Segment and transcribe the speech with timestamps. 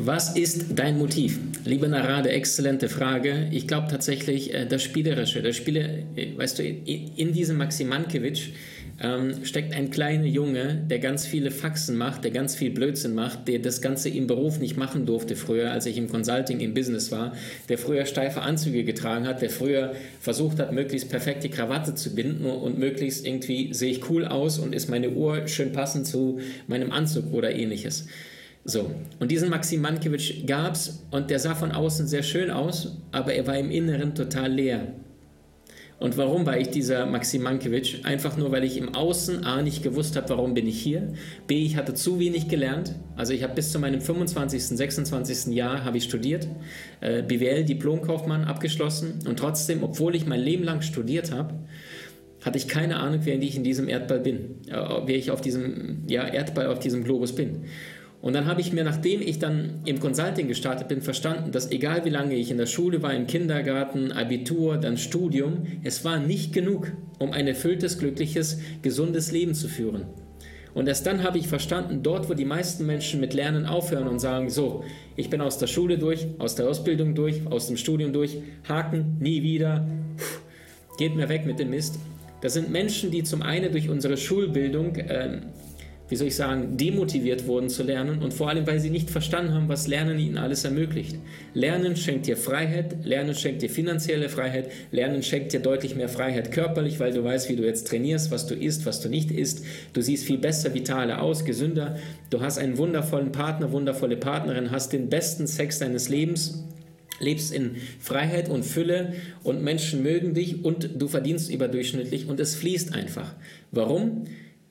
[0.00, 1.40] Was ist dein Motiv?
[1.64, 3.48] Liebe Narade, exzellente Frage.
[3.50, 8.42] Ich glaube tatsächlich, äh, das Spielerische, das Spiele, äh, weißt du, in diesem Maximankiewicz
[9.00, 13.48] ähm, steckt ein kleiner Junge, der ganz viele Faxen macht, der ganz viel Blödsinn macht,
[13.48, 17.10] der das Ganze im Beruf nicht machen durfte früher, als ich im Consulting, im Business
[17.10, 17.32] war,
[17.68, 22.14] der früher steife Anzüge getragen hat, der früher versucht hat, möglichst perfekt die Krawatte zu
[22.14, 26.38] binden und möglichst irgendwie sehe ich cool aus und ist meine Uhr schön passend zu
[26.68, 28.06] meinem Anzug oder ähnliches.
[28.64, 32.98] So, und diesen Maxim Mankiewicz gab es und der sah von außen sehr schön aus,
[33.12, 34.94] aber er war im Inneren total leer.
[36.00, 38.04] Und warum war ich dieser Maxim Mankiewicz?
[38.04, 41.12] Einfach nur, weil ich im Außen A nicht gewusst habe, warum bin ich hier.
[41.48, 42.94] B, ich hatte zu wenig gelernt.
[43.16, 45.52] Also ich habe bis zu meinem 25., 26.
[45.52, 46.46] Jahr habe ich studiert,
[47.00, 49.18] äh, BWL, Diplomkaufmann abgeschlossen.
[49.26, 51.54] Und trotzdem, obwohl ich mein Leben lang studiert habe,
[52.44, 56.04] hatte ich keine Ahnung, wer ich in diesem Erdball bin, äh, wer ich auf diesem
[56.06, 57.64] ja, Erdball, auf diesem Globus bin.
[58.20, 62.04] Und dann habe ich mir, nachdem ich dann im Consulting gestartet bin, verstanden, dass egal
[62.04, 66.52] wie lange ich in der Schule war, im Kindergarten, Abitur, dann Studium, es war nicht
[66.52, 70.06] genug, um ein erfülltes, glückliches, gesundes Leben zu führen.
[70.74, 74.18] Und erst dann habe ich verstanden, dort, wo die meisten Menschen mit Lernen aufhören und
[74.18, 74.84] sagen, so,
[75.16, 78.38] ich bin aus der Schule durch, aus der Ausbildung durch, aus dem Studium durch,
[78.68, 79.88] Haken, nie wieder,
[80.98, 81.98] geht mir weg mit dem Mist.
[82.40, 85.40] Das sind Menschen, die zum einen durch unsere Schulbildung äh,
[86.08, 89.52] wie soll ich sagen, demotiviert wurden zu lernen und vor allem, weil sie nicht verstanden
[89.52, 91.16] haben, was Lernen ihnen alles ermöglicht.
[91.52, 96.50] Lernen schenkt dir Freiheit, Lernen schenkt dir finanzielle Freiheit, Lernen schenkt dir deutlich mehr Freiheit
[96.50, 99.64] körperlich, weil du weißt, wie du jetzt trainierst, was du isst, was du nicht isst.
[99.92, 101.96] Du siehst viel besser, vitaler aus, gesünder.
[102.30, 106.64] Du hast einen wundervollen Partner, wundervolle Partnerin, hast den besten Sex deines Lebens
[107.20, 112.54] lebst in Freiheit und Fülle und Menschen mögen dich und du verdienst überdurchschnittlich und es
[112.54, 113.34] fließt einfach.
[113.72, 114.24] Warum?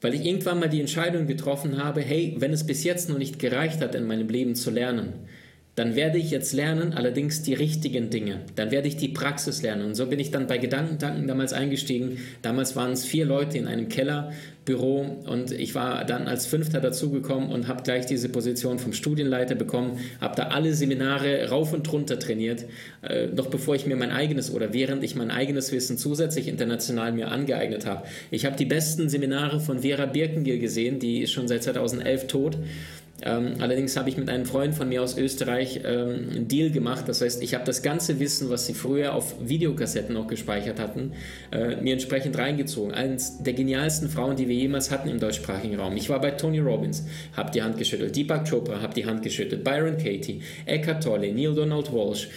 [0.00, 3.38] Weil ich irgendwann mal die Entscheidung getroffen habe, hey, wenn es bis jetzt noch nicht
[3.38, 5.12] gereicht hat, in meinem Leben zu lernen,
[5.78, 8.40] dann werde ich jetzt lernen, allerdings die richtigen Dinge.
[8.56, 9.84] Dann werde ich die Praxis lernen.
[9.84, 12.18] Und so bin ich dann bei Gedankentanken damals eingestiegen.
[12.42, 17.50] Damals waren es vier Leute in einem Kellerbüro und ich war dann als Fünfter dazugekommen
[17.50, 22.18] und habe gleich diese Position vom Studienleiter bekommen, habe da alle Seminare rauf und runter
[22.18, 22.64] trainiert,
[23.02, 27.12] äh, noch bevor ich mir mein eigenes oder während ich mein eigenes Wissen zusätzlich international
[27.12, 28.04] mir angeeignet habe.
[28.32, 32.58] Ich habe die besten Seminare von Vera Birkengier gesehen, die ist schon seit 2011 tot.
[33.22, 37.08] Ähm, allerdings habe ich mit einem Freund von mir aus Österreich ähm, einen Deal gemacht.
[37.08, 41.12] Das heißt, ich habe das ganze Wissen, was sie früher auf Videokassetten noch gespeichert hatten,
[41.50, 42.92] äh, mir entsprechend reingezogen.
[42.92, 45.96] Eines der genialsten Frauen, die wir jemals hatten im deutschsprachigen Raum.
[45.96, 48.14] Ich war bei Tony Robbins, habe die Hand geschüttelt.
[48.14, 49.64] Deepak Chopra, habe die Hand geschüttelt.
[49.64, 52.28] Byron Katie, Eckhart Tolle, Neil Donald Walsh.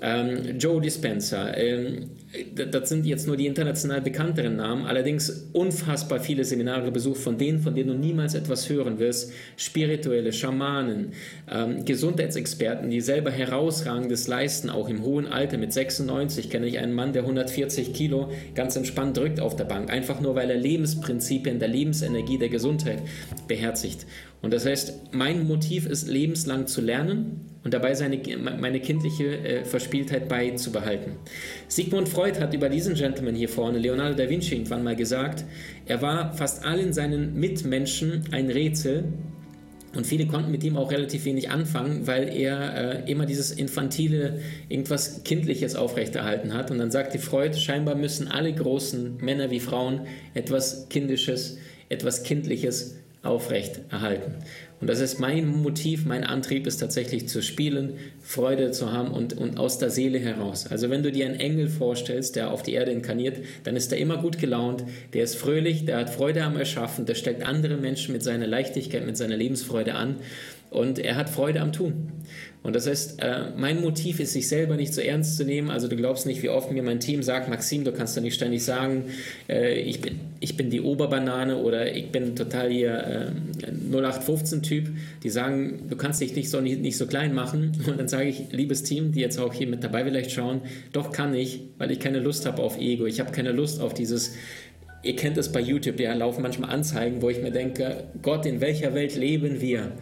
[0.00, 2.10] Ähm, Joe Dispenza, ähm,
[2.54, 7.58] das sind jetzt nur die international bekannteren Namen, allerdings unfassbar viele Seminare besucht, von denen,
[7.58, 9.32] von denen du niemals etwas hören wirst.
[9.56, 11.12] Spirituelle, Schamanen,
[11.50, 15.58] ähm, Gesundheitsexperten, die selber herausragendes leisten, auch im hohen Alter.
[15.58, 19.90] Mit 96 kenne ich einen Mann, der 140 Kilo ganz entspannt drückt auf der Bank,
[19.90, 23.02] einfach nur weil er Lebensprinzipien der Lebensenergie, der Gesundheit
[23.48, 24.06] beherzigt.
[24.42, 28.20] Und das heißt, mein Motiv ist, lebenslang zu lernen und dabei seine,
[28.60, 31.12] meine kindliche äh, Verspieltheit beizubehalten.
[31.68, 35.44] Sigmund Freud hat über diesen Gentleman hier vorne, Leonardo da Vinci, irgendwann mal gesagt,
[35.86, 39.04] er war fast allen seinen Mitmenschen ein Rätsel,
[39.94, 44.40] und viele konnten mit ihm auch relativ wenig anfangen, weil er äh, immer dieses infantile,
[44.68, 46.70] irgendwas Kindliches aufrechterhalten hat.
[46.70, 50.02] Und dann sagte Freud, scheinbar müssen alle großen Männer wie Frauen
[50.34, 51.56] etwas Kindisches,
[51.88, 54.34] etwas Kindliches aufrecht erhalten.
[54.80, 59.36] Und das ist mein Motiv, mein Antrieb ist tatsächlich zu spielen, Freude zu haben und,
[59.36, 60.68] und aus der Seele heraus.
[60.70, 63.98] Also wenn du dir einen Engel vorstellst, der auf die Erde inkarniert, dann ist er
[63.98, 64.84] immer gut gelaunt,
[65.14, 69.04] der ist fröhlich, der hat Freude am Erschaffen, der steckt andere Menschen mit seiner Leichtigkeit,
[69.04, 70.16] mit seiner Lebensfreude an
[70.70, 72.12] und er hat Freude am Tun.
[72.62, 75.70] Und das heißt, äh, mein Motiv ist, sich selber nicht so ernst zu nehmen.
[75.70, 78.34] Also du glaubst nicht, wie oft mir mein Team sagt, Maxim, du kannst doch nicht
[78.34, 79.04] ständig sagen,
[79.48, 83.32] äh, ich, bin, ich bin die Oberbanane oder ich bin total hier
[83.62, 84.90] äh, 0815-Typ.
[85.22, 87.72] Die sagen, du kannst dich nicht so, nicht, nicht so klein machen.
[87.86, 90.60] Und dann sage ich, liebes Team, die jetzt auch hier mit dabei vielleicht schauen,
[90.92, 93.06] doch kann ich, weil ich keine Lust habe auf Ego.
[93.06, 94.34] Ich habe keine Lust auf dieses
[95.02, 98.60] ihr kennt es bei YouTube, ja, laufen manchmal Anzeigen, wo ich mir denke, Gott, in
[98.60, 99.92] welcher Welt leben wir?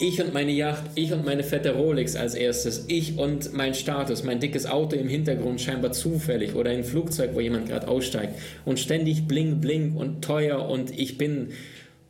[0.00, 4.22] Ich und meine Yacht, ich und meine fette Rolex als erstes, ich und mein Status,
[4.22, 8.78] mein dickes Auto im Hintergrund scheinbar zufällig oder ein Flugzeug, wo jemand gerade aussteigt und
[8.78, 11.48] ständig bling bling und teuer und ich bin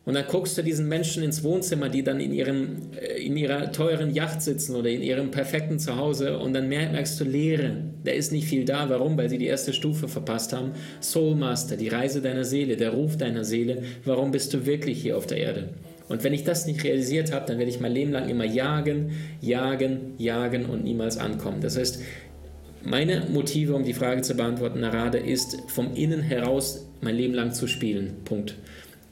[0.09, 3.73] und dann guckst du diesen Menschen ins Wohnzimmer, die dann in, ihrem, äh, in ihrer
[3.73, 7.85] teuren Yacht sitzen oder in ihrem perfekten Zuhause und dann merkst du Leere.
[8.05, 8.89] Da ist nicht viel da.
[8.89, 9.19] Warum?
[9.19, 10.71] Weil sie die erste Stufe verpasst haben.
[11.01, 13.83] Soulmaster, die Reise deiner Seele, der Ruf deiner Seele.
[14.07, 15.69] Warum bist du wirklich hier auf der Erde?
[16.09, 19.13] Und wenn ich das nicht realisiert habe, dann werde ich mein Leben lang immer jagen,
[19.41, 21.61] jagen, jagen und niemals ankommen.
[21.61, 22.03] Das heißt,
[22.83, 27.53] meine Motive, um die Frage zu beantworten, Narade, ist vom Innen heraus mein Leben lang
[27.53, 28.17] zu spielen.
[28.25, 28.55] Punkt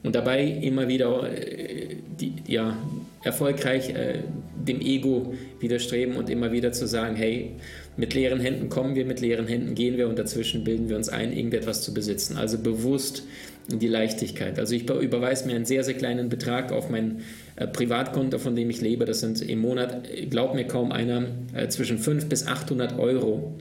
[0.06, 2.76] und dabei immer wieder äh, die, ja,
[3.24, 4.20] erfolgreich äh,
[4.66, 7.52] dem Ego widerstreben und immer wieder zu sagen, hey,
[7.96, 11.08] mit leeren Händen kommen wir, mit leeren Händen gehen wir und dazwischen bilden wir uns
[11.08, 12.36] ein, irgendetwas zu besitzen.
[12.36, 13.24] Also bewusst
[13.68, 14.58] die Leichtigkeit.
[14.58, 17.22] Also ich überweise mir einen sehr, sehr kleinen Betrag auf mein
[17.56, 19.04] äh, Privatkonto, von dem ich lebe.
[19.04, 23.56] Das sind im Monat, glaubt mir kaum einer, äh, zwischen 500 bis 800 Euro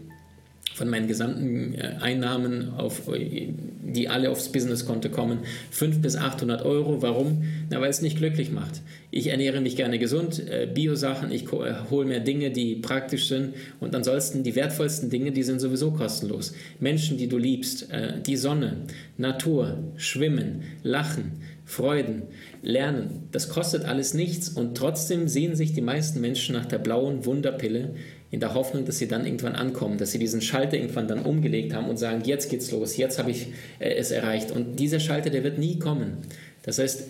[0.76, 5.40] von meinen gesamten äh, Einnahmen, auf, die alle aufs Businesskonto kommen,
[5.72, 7.02] 500 bis 800 Euro.
[7.02, 7.44] Warum?
[7.70, 8.82] Na, weil es nicht glücklich macht.
[9.10, 13.54] Ich ernähre mich gerne gesund, äh, Bio-Sachen, ich äh, hole mir Dinge, die praktisch sind
[13.80, 16.54] und ansonsten die wertvollsten Dinge, die sind sowieso kostenlos.
[16.82, 17.88] Menschen, die du liebst,
[18.26, 18.78] die Sonne,
[19.18, 21.32] Natur, Schwimmen, Lachen,
[21.66, 22.24] Freuden,
[22.62, 27.26] Lernen, das kostet alles nichts und trotzdem sehen sich die meisten Menschen nach der blauen
[27.26, 27.96] Wunderpille,
[28.32, 31.74] in der Hoffnung, dass sie dann irgendwann ankommen, dass sie diesen Schalter irgendwann dann umgelegt
[31.74, 33.48] haben und sagen, jetzt geht's los, jetzt habe ich
[33.80, 34.52] äh, es erreicht.
[34.52, 36.18] Und dieser Schalter, der wird nie kommen.
[36.64, 37.08] Das heißt,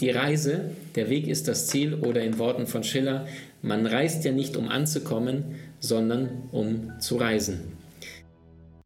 [0.00, 3.26] die Reise, der Weg ist das Ziel oder in Worten von Schiller,
[3.62, 7.60] man reist ja nicht, um anzukommen, sondern um zu reisen.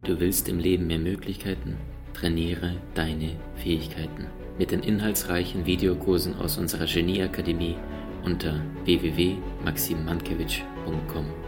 [0.04, 1.76] Du willst im Leben mehr Möglichkeiten?
[2.14, 4.26] Trainiere deine Fähigkeiten
[4.58, 7.76] mit den inhaltsreichen Videokursen aus unserer Genieakademie
[8.24, 11.43] unter www.maximmankiewicz.com.